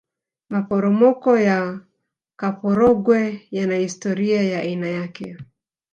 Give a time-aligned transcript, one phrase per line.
[0.53, 1.59] maporomoko ya
[2.39, 3.21] kaporogwe
[3.57, 5.37] yana hisitoria ya aina yake